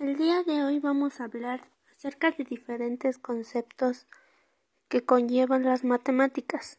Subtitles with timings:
[0.00, 1.60] El día de hoy vamos a hablar
[1.92, 4.06] acerca de diferentes conceptos
[4.88, 6.78] que conllevan las matemáticas.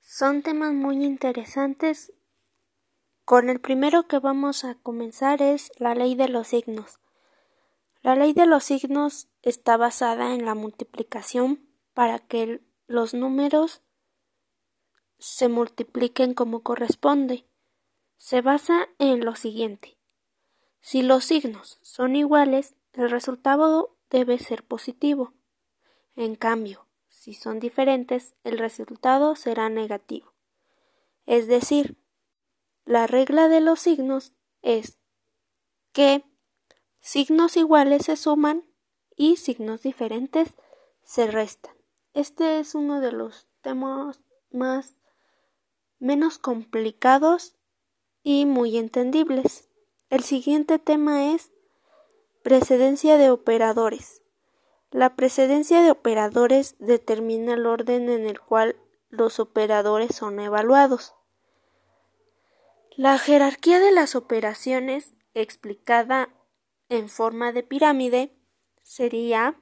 [0.00, 2.14] Son temas muy interesantes.
[3.26, 7.00] Con el primero que vamos a comenzar es la ley de los signos.
[8.00, 13.82] La ley de los signos está basada en la multiplicación para que los números
[15.18, 17.44] se multipliquen como corresponde.
[18.16, 19.99] Se basa en lo siguiente.
[20.80, 25.32] Si los signos son iguales, el resultado debe ser positivo.
[26.16, 30.32] En cambio, si son diferentes, el resultado será negativo.
[31.26, 31.96] Es decir,
[32.84, 34.98] la regla de los signos es
[35.92, 36.24] que
[37.00, 38.64] signos iguales se suman
[39.16, 40.54] y signos diferentes
[41.02, 41.74] se restan.
[42.14, 44.96] Este es uno de los temas más
[45.98, 47.54] menos complicados
[48.22, 49.69] y muy entendibles.
[50.10, 51.52] El siguiente tema es
[52.42, 54.22] precedencia de operadores.
[54.90, 58.74] La precedencia de operadores determina el orden en el cual
[59.08, 61.14] los operadores son evaluados.
[62.96, 66.28] La jerarquía de las operaciones, explicada
[66.88, 68.34] en forma de pirámide,
[68.82, 69.60] sería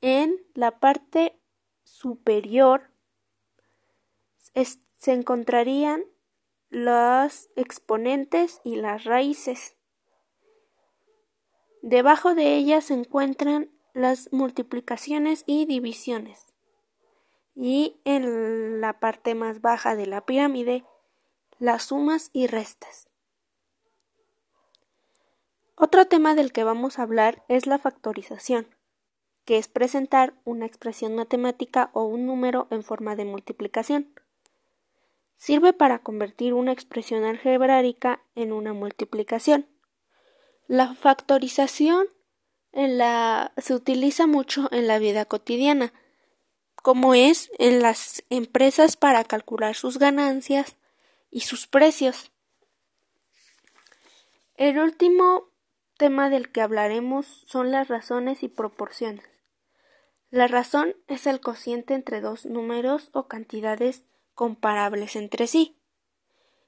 [0.00, 1.38] en la parte
[1.84, 2.90] superior
[4.54, 6.04] se encontrarían
[6.72, 9.76] los exponentes y las raíces.
[11.82, 16.54] Debajo de ellas se encuentran las multiplicaciones y divisiones.
[17.54, 20.86] Y en la parte más baja de la pirámide,
[21.58, 23.10] las sumas y restas.
[25.74, 28.66] Otro tema del que vamos a hablar es la factorización,
[29.44, 34.14] que es presentar una expresión matemática o un número en forma de multiplicación.
[35.42, 39.66] Sirve para convertir una expresión algebraica en una multiplicación.
[40.68, 42.06] La factorización
[42.72, 45.92] se utiliza mucho en la vida cotidiana,
[46.76, 50.76] como es en las empresas para calcular sus ganancias
[51.28, 52.30] y sus precios.
[54.54, 55.48] El último
[55.98, 59.24] tema del que hablaremos son las razones y proporciones.
[60.30, 64.04] La razón es el cociente entre dos números o cantidades
[64.42, 65.76] comparables entre sí.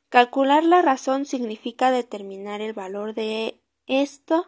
[0.08, 4.46] Calcular la razón significa determinar el valor de esto,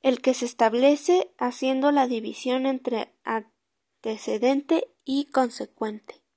[0.00, 6.22] el que se establece haciendo la división entre antecedente y consecuente.